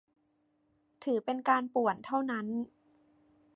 [1.03, 2.47] ถือเป็นการป่วนเท่านั้น